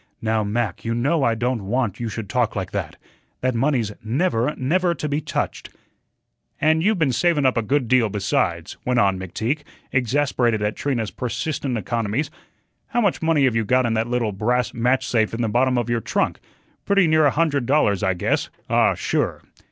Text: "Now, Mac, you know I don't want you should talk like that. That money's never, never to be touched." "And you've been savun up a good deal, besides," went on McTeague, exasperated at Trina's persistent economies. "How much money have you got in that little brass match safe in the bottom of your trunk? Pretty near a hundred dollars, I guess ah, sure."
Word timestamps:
"Now, 0.19 0.43
Mac, 0.43 0.83
you 0.83 0.95
know 0.95 1.23
I 1.23 1.35
don't 1.35 1.67
want 1.67 1.99
you 1.99 2.09
should 2.09 2.27
talk 2.27 2.55
like 2.55 2.71
that. 2.71 2.95
That 3.41 3.53
money's 3.53 3.91
never, 4.03 4.55
never 4.57 4.95
to 4.95 5.07
be 5.07 5.21
touched." 5.21 5.69
"And 6.59 6.81
you've 6.81 6.97
been 6.97 7.11
savun 7.11 7.45
up 7.45 7.55
a 7.55 7.61
good 7.61 7.87
deal, 7.87 8.09
besides," 8.09 8.77
went 8.83 8.99
on 8.99 9.19
McTeague, 9.19 9.59
exasperated 9.91 10.63
at 10.63 10.75
Trina's 10.75 11.11
persistent 11.11 11.77
economies. 11.77 12.31
"How 12.87 13.01
much 13.01 13.21
money 13.21 13.43
have 13.43 13.55
you 13.55 13.63
got 13.63 13.85
in 13.85 13.93
that 13.93 14.07
little 14.09 14.31
brass 14.31 14.73
match 14.73 15.07
safe 15.07 15.35
in 15.35 15.43
the 15.43 15.47
bottom 15.49 15.77
of 15.77 15.87
your 15.87 16.01
trunk? 16.01 16.39
Pretty 16.83 17.05
near 17.05 17.27
a 17.27 17.29
hundred 17.29 17.67
dollars, 17.67 18.01
I 18.01 18.15
guess 18.15 18.49
ah, 18.71 18.95
sure." 18.95 19.43